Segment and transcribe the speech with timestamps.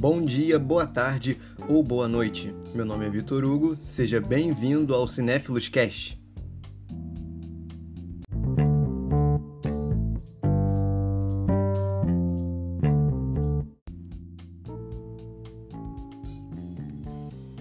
[0.00, 1.36] Bom dia, boa tarde
[1.68, 2.54] ou boa noite.
[2.72, 6.16] Meu nome é Vitor Hugo, seja bem-vindo ao Cinéfilos Cast.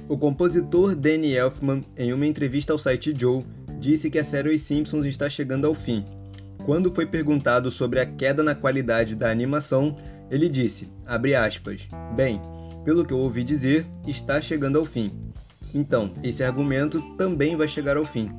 [0.08, 3.44] O compositor Danny Elfman, em uma entrevista ao site Joe,
[3.80, 6.06] disse que a série Os Simpsons está chegando ao fim.
[6.68, 9.96] Quando foi perguntado sobre a queda na qualidade da animação,
[10.30, 12.42] ele disse, aspas, bem,
[12.84, 15.14] pelo que eu ouvi dizer, está chegando ao fim.
[15.74, 18.30] Então, esse argumento também vai chegar ao fim.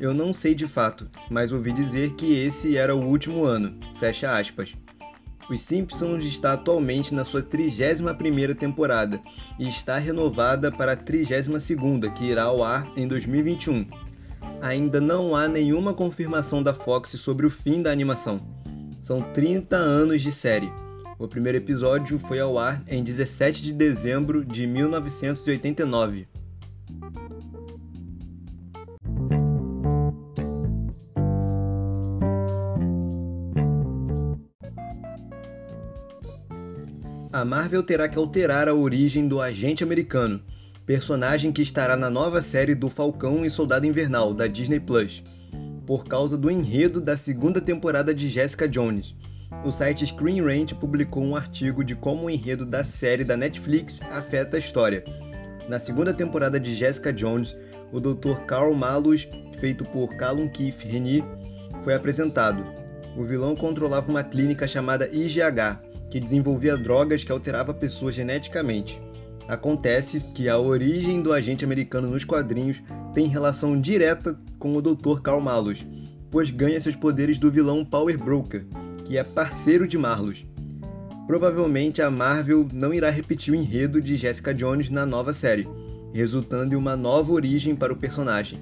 [0.00, 3.78] Eu não sei de fato, mas ouvi dizer que esse era o último ano.
[4.00, 4.72] Fecha aspas.
[5.50, 9.20] Os Simpsons está atualmente na sua 31ª temporada
[9.58, 14.07] e está renovada para a 32ª, que irá ao ar em 2021.
[14.60, 18.40] Ainda não há nenhuma confirmação da Fox sobre o fim da animação.
[19.00, 20.70] São 30 anos de série
[21.18, 26.28] o primeiro episódio foi ao ar em 17 de dezembro de 1989.
[37.32, 40.40] A Marvel terá que alterar a origem do agente americano,
[40.88, 45.22] personagem que estará na nova série do Falcão e Soldado Invernal da Disney Plus,
[45.86, 49.14] por causa do enredo da segunda temporada de Jessica Jones
[49.64, 53.98] o site Screen Rant publicou um artigo de como o enredo da série da Netflix
[54.10, 55.04] afeta a história.
[55.68, 57.56] Na segunda temporada de Jessica Jones,
[57.90, 58.44] o Dr.
[58.46, 59.26] Carl Malus,
[59.58, 61.24] feito por Callum Keith Reni,
[61.82, 62.64] foi apresentado.
[63.16, 69.00] O vilão controlava uma clínica chamada IGH, que desenvolvia drogas que alterava pessoas geneticamente.
[69.48, 72.82] Acontece que a origem do agente americano nos quadrinhos
[73.14, 75.22] tem relação direta com o Dr.
[75.22, 75.86] Carl Malus,
[76.30, 78.66] pois ganha seus poderes do vilão Power Broker,
[79.06, 80.44] que é parceiro de Marlos.
[81.26, 85.66] Provavelmente a Marvel não irá repetir o enredo de Jessica Jones na nova série,
[86.12, 88.58] resultando em uma nova origem para o personagem.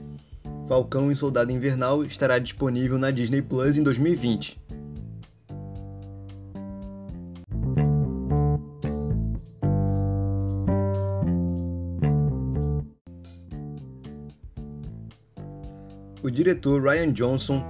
[0.69, 4.66] Falcão e Soldado Invernal estará disponível na Disney Plus em 2020.
[16.37, 17.65] Diretor Ryan Johnson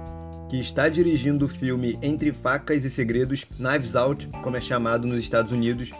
[0.49, 5.19] que está dirigindo o filme Entre Facas e Segredos, Knives Out, como é chamado nos
[5.19, 5.91] Estados Unidos,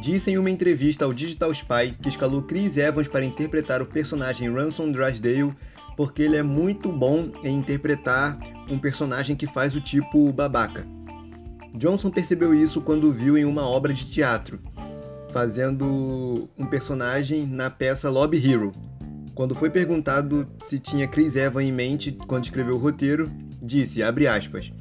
[0.00, 4.52] disse em uma entrevista ao Digital Spy que escalou Chris Evans para interpretar o personagem
[4.52, 5.54] Ransom Drysdale
[5.96, 8.38] porque ele é muito bom em interpretar
[8.68, 10.86] um personagem que faz o tipo babaca.
[11.74, 14.60] Johnson percebeu isso quando viu em uma obra de teatro,
[15.32, 18.72] fazendo um personagem na peça Lobby Hero.
[19.34, 23.28] Quando foi perguntado se tinha Chris Evans em mente quando escreveu o roteiro,
[23.60, 24.72] disse, abre aspas,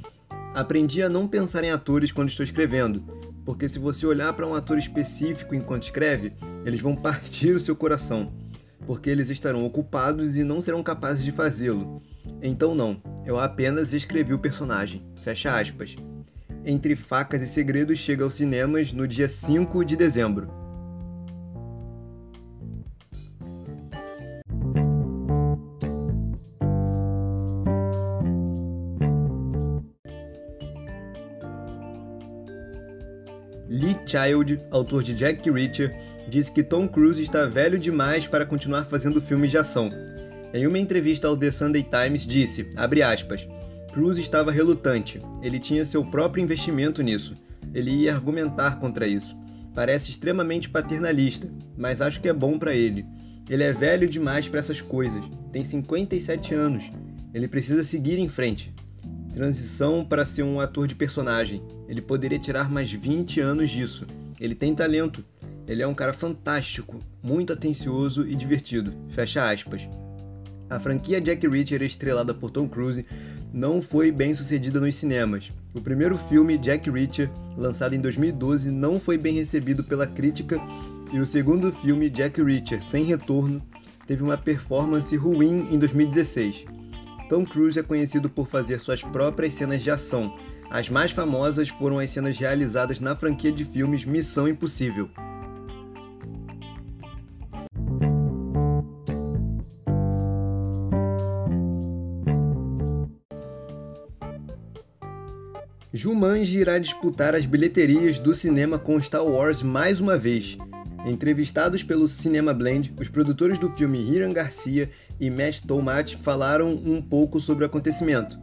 [0.54, 3.04] aprendi a não pensar em atores quando estou escrevendo,
[3.44, 7.76] porque se você olhar para um ator específico enquanto escreve, eles vão partir o seu
[7.76, 8.32] coração,
[8.86, 12.00] porque eles estarão ocupados e não serão capazes de fazê-lo.
[12.40, 15.02] Então não, eu apenas escrevi o personagem.
[15.24, 15.96] Fecha aspas.
[16.64, 20.63] Entre Facas e Segredos chega aos cinemas no dia 5 de dezembro.
[34.14, 35.96] Child, autor de Jack Reacher,
[36.28, 39.92] disse que Tom Cruise está velho demais para continuar fazendo filmes de ação.
[40.54, 43.48] Em uma entrevista ao The Sunday Times, disse, aspas,
[43.92, 47.34] Cruise estava relutante, ele tinha seu próprio investimento nisso,
[47.74, 49.36] ele ia argumentar contra isso.
[49.74, 53.04] Parece extremamente paternalista, mas acho que é bom para ele.
[53.50, 56.84] Ele é velho demais para essas coisas, tem 57 anos,
[57.34, 58.72] ele precisa seguir em frente.
[59.34, 61.62] Transição para ser um ator de personagem.
[61.88, 64.06] Ele poderia tirar mais 20 anos disso.
[64.40, 65.24] Ele tem talento.
[65.68, 68.94] Ele é um cara fantástico, muito atencioso e divertido.
[69.10, 69.82] Fecha aspas.
[70.70, 73.06] A franquia Jack Reacher, estrelada por Tom Cruise,
[73.54, 75.52] não foi bem sucedida nos cinemas.
[75.74, 80.60] O primeiro filme, Jack Reacher, lançado em 2012, não foi bem recebido pela crítica,
[81.12, 83.62] e o segundo filme, Jack Reacher, Sem Retorno,
[84.08, 86.66] teve uma performance ruim em 2016.
[87.30, 90.38] Tom Cruise é conhecido por fazer suas próprias cenas de ação.
[90.70, 95.10] As mais famosas foram as cenas realizadas na franquia de filmes Missão Impossível.
[105.96, 110.58] Jumanji irá disputar as bilheterias do cinema com Star Wars mais uma vez.
[111.06, 117.02] Entrevistados pelo Cinema Blend, os produtores do filme Hiram Garcia e Matt Tomat falaram um
[117.02, 118.38] pouco sobre o acontecimento.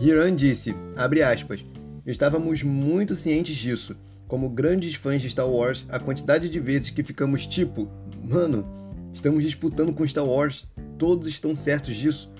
[0.00, 1.64] Hiram disse, aspas,
[2.06, 3.96] estávamos muito cientes disso.
[4.26, 7.88] Como grandes fãs de Star Wars, a quantidade de vezes que ficamos tipo,
[8.22, 8.64] mano,
[9.12, 12.30] estamos disputando com Star Wars, todos estão certos disso.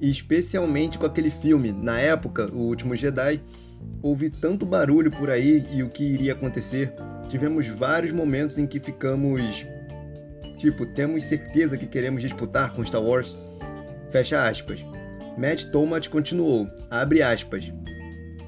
[0.00, 3.40] E especialmente com aquele filme, na época, O Último Jedi,
[4.02, 6.92] houve tanto barulho por aí e o que iria acontecer.
[7.28, 9.64] Tivemos vários momentos em que ficamos
[10.62, 13.34] tipo, temos certeza que queremos disputar com Star Wars.
[14.12, 14.78] Fecha aspas.
[15.36, 17.72] Matt Thomas continuou, abre aspas.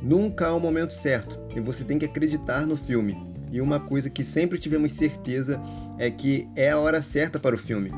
[0.01, 3.17] Nunca há um momento certo e você tem que acreditar no filme.
[3.51, 5.61] E uma coisa que sempre tivemos certeza
[5.99, 7.91] é que é a hora certa para o filme.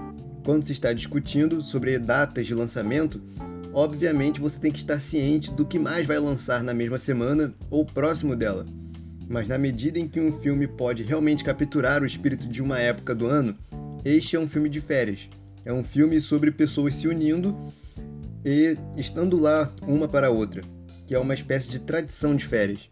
[0.44, 3.20] Quando se está discutindo sobre datas de lançamento,
[3.70, 7.84] obviamente você tem que estar ciente do que mais vai lançar na mesma semana ou
[7.84, 8.64] próximo dela.
[9.28, 13.14] Mas na medida em que um filme pode realmente capturar o espírito de uma época
[13.14, 13.56] do ano,
[14.08, 15.28] este é um filme de férias.
[15.64, 17.56] É um filme sobre pessoas se unindo
[18.44, 20.62] e estando lá uma para a outra,
[21.08, 22.88] que é uma espécie de tradição de férias.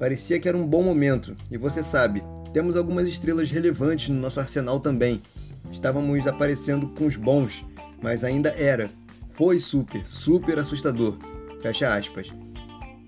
[0.00, 4.40] Parecia que era um bom momento, e você sabe, temos algumas estrelas relevantes no nosso
[4.40, 5.22] arsenal também.
[5.70, 7.64] Estávamos aparecendo com os bons,
[8.02, 8.90] mas ainda era.
[9.34, 11.18] Foi super, super assustador.
[11.62, 12.32] Fecha aspas.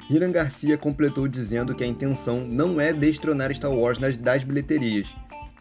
[0.09, 5.09] Hiram Garcia completou dizendo que a intenção não é destronar Star Wars nas, das bilheterias,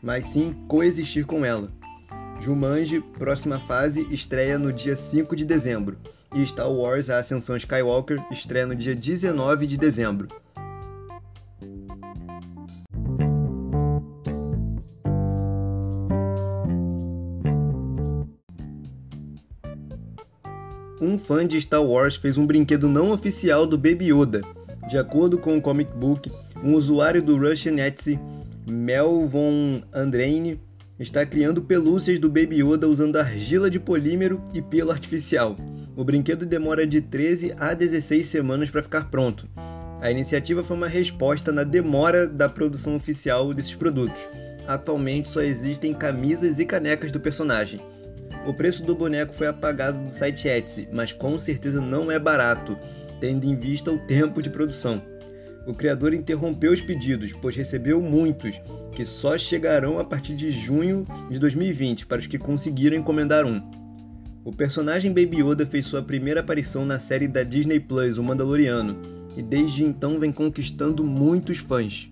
[0.04, 1.79] mas sim coexistir com ela.
[2.42, 5.98] Jumanji, próxima fase, estreia no dia 5 de dezembro,
[6.34, 10.28] e Star Wars A Ascensão Skywalker estreia no dia 19 de dezembro.
[21.02, 24.42] Um fã de Star Wars fez um brinquedo não oficial do Baby Yoda.
[24.90, 26.32] De acordo com o comic book,
[26.64, 28.20] um usuário do Russian Etsy,
[28.68, 30.60] Mel von Andraine,
[31.00, 35.56] está criando pelúcias do Baby Yoda usando argila de polímero e pelo artificial.
[35.96, 39.48] O brinquedo demora de 13 a 16 semanas para ficar pronto.
[40.02, 44.20] A iniciativa foi uma resposta na demora da produção oficial desses produtos.
[44.68, 47.80] Atualmente só existem camisas e canecas do personagem.
[48.46, 52.78] O preço do boneco foi apagado do site Etsy, mas com certeza não é barato,
[53.20, 55.02] tendo em vista o tempo de produção.
[55.70, 58.60] O criador interrompeu os pedidos, pois recebeu muitos,
[58.92, 63.62] que só chegarão a partir de junho de 2020 para os que conseguiram encomendar um.
[64.44, 68.98] O personagem Baby Yoda fez sua primeira aparição na série da Disney Plus, O Mandaloriano,
[69.38, 72.10] e desde então vem conquistando muitos fãs.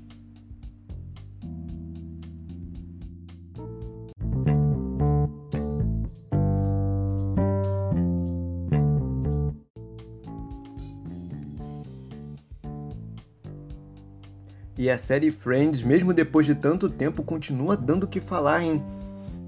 [14.77, 18.83] E a série Friends, mesmo depois de tanto tempo, continua dando o que falar, hein?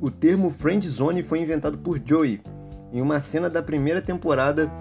[0.02, 2.42] O termo Friend Zone foi inventado por Joey.
[2.92, 4.72] Em uma cena da primeira temporada,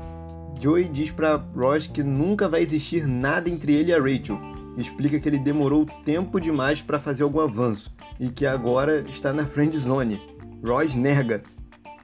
[0.58, 4.38] Joey diz para Ross que nunca vai existir nada entre ele e a Rachel.
[4.78, 9.44] Explica que ele demorou tempo demais para fazer algum avanço e que agora está na
[9.44, 10.18] Friend Zone.
[10.64, 11.42] Ross nega.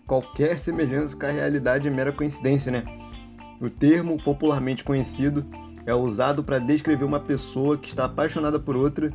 [0.07, 2.85] Qualquer semelhança com a realidade é mera coincidência, né?
[3.59, 5.47] O termo popularmente conhecido
[5.87, 9.13] é usado para descrever uma pessoa que está apaixonada por outra,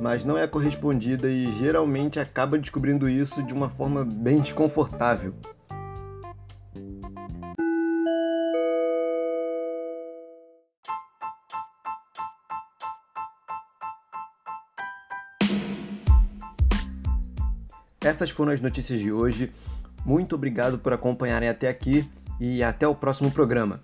[0.00, 5.34] mas não é correspondida e geralmente acaba descobrindo isso de uma forma bem desconfortável.
[18.00, 19.52] Essas foram as notícias de hoje.
[20.04, 22.08] Muito obrigado por acompanharem até aqui
[22.40, 23.80] e até o próximo programa.